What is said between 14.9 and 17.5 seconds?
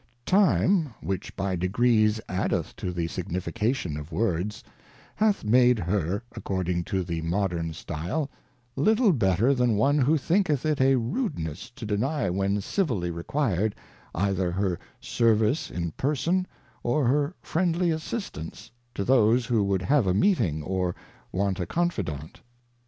Service in Person, or her